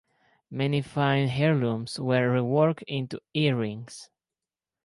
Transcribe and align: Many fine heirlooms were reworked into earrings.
Many 0.49 0.81
fine 0.81 1.27
heirlooms 1.29 1.99
were 1.99 2.27
reworked 2.33 2.81
into 2.87 3.21
earrings. 3.35 4.09